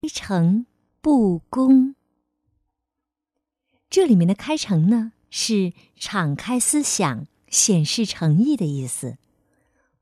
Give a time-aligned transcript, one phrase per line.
[0.00, 0.64] 开诚
[1.00, 1.96] 布公，
[3.90, 9.18] 这里面的“开诚”呢，是敞开思想、显示诚意的意思；“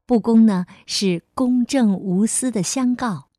[0.04, 3.30] 不公”呢，是公正无私的相告。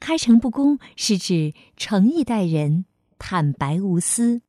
[0.00, 2.86] 开诚布公是指诚意待人，
[3.16, 4.42] 坦白无私。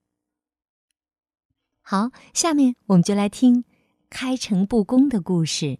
[1.82, 3.64] 好，下面我们就来听
[4.10, 5.78] 开诚布公的故事。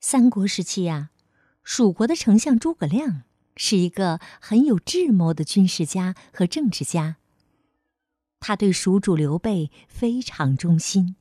[0.00, 1.10] 三国时期呀。
[1.64, 3.22] 蜀国的丞相诸葛亮
[3.56, 7.16] 是一个很有智谋的军事家和政治家。
[8.38, 11.16] 他对蜀主刘备非常忠心，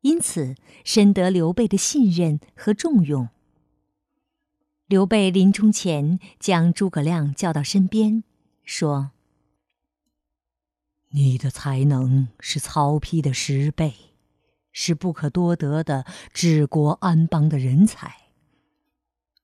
[0.00, 3.28] 因此深得刘备的信任和重用。
[4.86, 8.24] 刘备临终前将诸葛亮叫到身边，
[8.64, 9.12] 说
[11.14, 13.94] ：“你的才能是曹丕的十倍，
[14.72, 18.16] 是不可多得的治国安邦的人才。”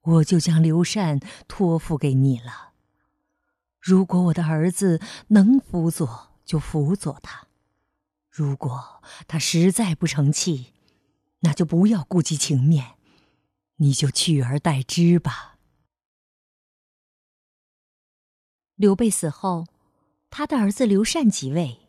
[0.02, 2.72] 我就将刘禅托付给你了。
[3.80, 7.46] 如果我的儿子能辅佐，就辅佐他；
[8.30, 10.72] 如果他实在不成器，
[11.40, 12.96] 那就不要顾及情面，
[13.76, 15.56] 你就取而代之吧。
[18.74, 19.66] 刘备死后，
[20.30, 21.80] 他的儿子刘禅即位。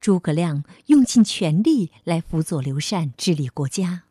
[0.00, 4.04] 诸葛亮用尽全力来辅佐刘禅治理国家。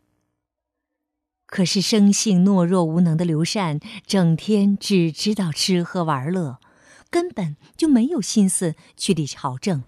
[1.52, 6.62] 可是生性懦弱无能的刘禅，整天只知道吃喝玩乐，
[7.10, 9.84] 根本就没有心思去理朝政。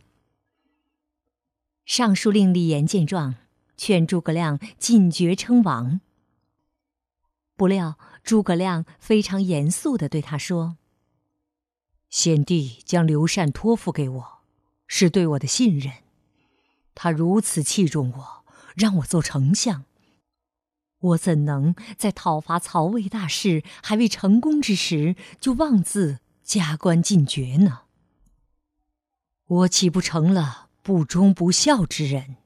[1.86, 3.36] 尚书令李严见状，
[3.78, 6.02] 劝诸葛亮进爵称王。
[7.56, 10.76] 不料诸葛亮非常严肃地对他说
[12.12, 14.40] ：“先帝将刘禅托付给我，
[14.86, 15.94] 是对我的信任。
[16.94, 19.86] 他如此器重我，让我做丞相。”
[21.04, 27.82] 我怎能在讨伐曹魏大事还未成功之时，就妄自加官进爵呢？
[29.46, 32.38] 我岂不成了不忠不孝之人？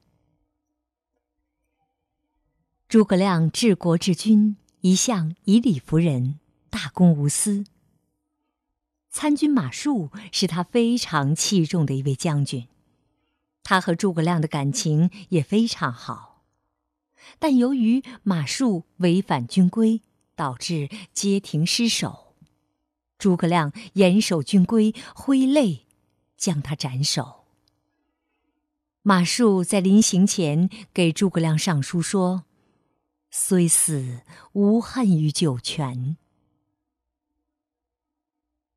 [2.88, 7.64] 诸葛亮治国治军一向以理服人，大公无私。
[9.10, 12.66] 参军马谡是他非常器重的一位将军，
[13.62, 16.27] 他和诸葛亮的感情也非常好。
[17.38, 20.02] 但由于马谡违反军规，
[20.34, 22.34] 导致街亭失守，
[23.18, 25.86] 诸葛亮严守军规，挥泪
[26.36, 27.44] 将他斩首。
[29.02, 32.44] 马谡在临行前给诸葛亮上书说
[33.30, 34.20] ：“虽死
[34.52, 36.16] 无恨于九泉。”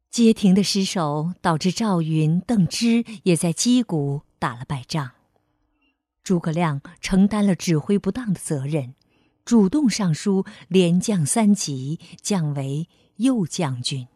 [0.10, 5.12] 街亭的失守导致赵云、邓芝也在击鼓打了败仗。
[6.24, 8.94] 诸葛亮承担了指挥不当的责任，
[9.44, 12.88] 主动上书连降三级，降为
[13.18, 14.08] 右将军。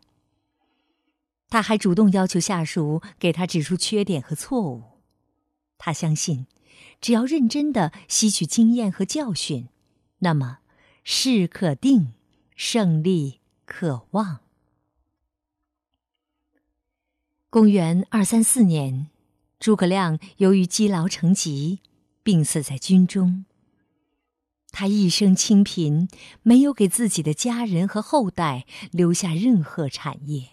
[1.49, 4.83] 他还主动要求下属给他指出缺点和错误。
[5.77, 6.47] 他相信，
[7.01, 9.69] 只要认真的吸取经验和教训，
[10.19, 10.59] 那么
[11.03, 12.13] 事可定，
[12.55, 14.39] 胜利可望。
[17.49, 19.09] 公元二三四年，
[19.59, 21.79] 诸葛亮由于积劳成疾。
[22.25, 23.46] 病死在军中。
[24.72, 26.09] 他一生清贫，
[26.41, 30.41] 没有给自己的家人和后代留下任何产业。《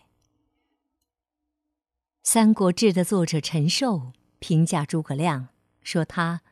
[2.22, 5.48] 三国志》的作者陈寿评价诸葛亮
[5.82, 6.42] 说：“他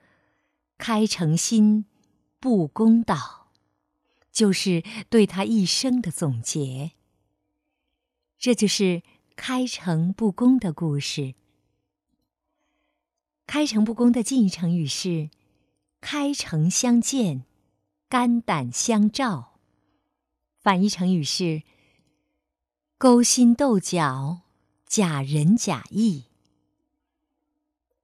[0.78, 1.84] 开诚心，
[2.40, 3.52] 不公道，
[4.32, 6.92] 就是对他一生的总结。”
[8.38, 9.02] 这就是
[9.36, 11.34] 开诚布公的故事。
[13.52, 15.28] 开诚布公的近义成语是
[16.00, 17.42] “开诚相见，
[18.08, 19.54] 肝胆相照”。
[20.62, 21.64] 反义成语是
[22.96, 24.42] “勾心斗角，
[24.86, 26.26] 假仁假义”。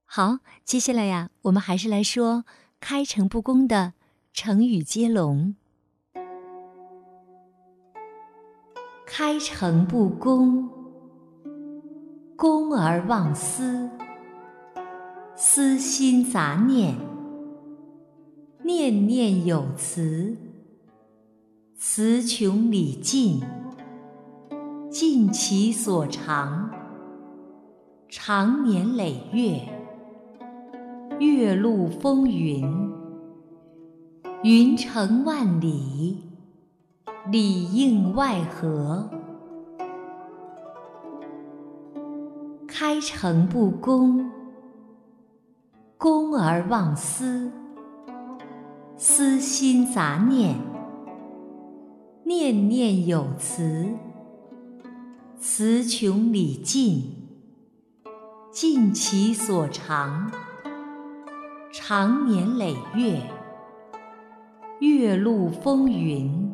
[0.05, 2.45] 好，接下来呀，我们还是来说
[2.83, 3.93] “开诚布公”的
[4.33, 5.55] 成语接龙。
[9.07, 10.69] “开诚布公，
[12.35, 13.89] 公而忘私。”
[15.39, 16.95] 私心杂念，
[18.63, 20.35] 念念有词，
[21.75, 23.43] 词穷理尽，
[24.89, 26.71] 尽其所长，
[28.09, 29.61] 长年累月，
[31.21, 32.91] 月露风云，
[34.43, 36.23] 云成万里，
[37.31, 39.11] 里应外合，
[42.67, 44.31] 开诚布公。
[45.99, 47.51] 公而忘私，
[48.99, 50.55] 私心杂念，
[52.23, 53.89] 念念有词，
[55.39, 57.15] 词穷理尽，
[58.53, 60.31] 尽其所长，
[61.73, 63.23] 长年累月，
[64.81, 66.53] 月露风云，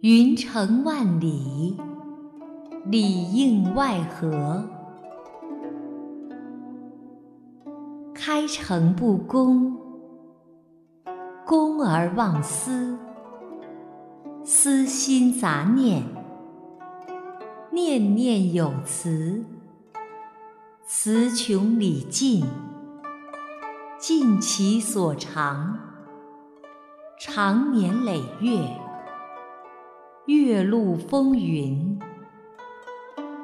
[0.00, 1.76] 云程万里，
[2.86, 4.68] 里应外合。
[8.26, 9.76] 开诚布公，
[11.44, 12.98] 公而忘私，
[14.42, 16.02] 私心杂念，
[17.70, 19.44] 念念有词，
[20.86, 22.46] 词穷理尽，
[23.98, 25.78] 尽其所长，
[27.20, 28.80] 长年累月，
[30.24, 31.98] 月露风云，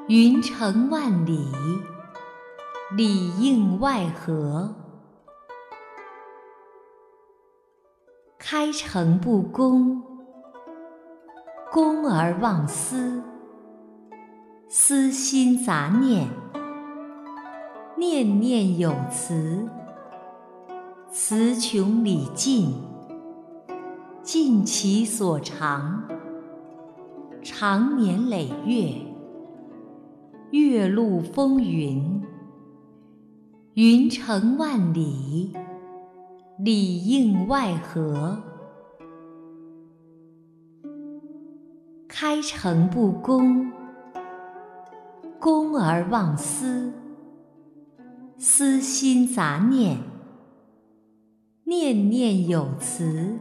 [0.07, 1.51] 云程万里。
[2.93, 4.75] 里应外合，
[8.37, 10.03] 开诚布公，
[11.71, 13.23] 公而忘私，
[14.67, 16.27] 私心杂念，
[17.95, 19.69] 念念有词，
[21.09, 22.73] 词穷理尽，
[24.21, 26.03] 尽其所长，
[27.41, 28.95] 长年累月，
[30.51, 32.21] 月露风云。
[33.75, 35.55] 云程万里，
[36.59, 38.37] 里应外合。
[42.05, 43.71] 开诚布公，
[45.39, 46.91] 公而忘私，
[48.37, 49.99] 私心杂念，
[51.63, 53.39] 念念有词，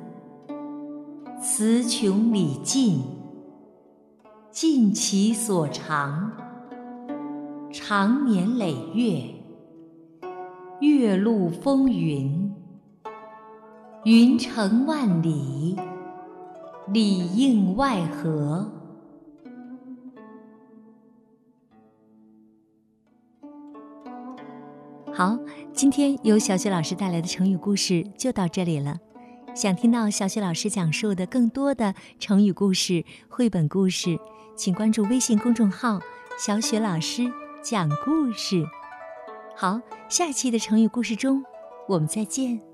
[1.43, 3.03] 词穷理尽，
[4.53, 6.31] 尽其所长，
[7.73, 9.39] 长年累月。
[10.81, 12.55] 月露风云，
[14.05, 15.77] 云程万里，
[16.88, 18.67] 里应外合。
[25.12, 25.38] 好，
[25.75, 28.99] 今天由小雪老师带来的成语故事就到这里了。
[29.55, 34.19] 想听到小雪老师讲述的更多的成语故事、绘本故事，
[34.56, 36.00] 请关注微信公众号
[36.43, 37.31] “小雪老师
[37.62, 38.65] 讲故事”。
[39.61, 39.79] 好，
[40.09, 41.45] 下期的成语故事中，
[41.87, 42.69] 我们再见。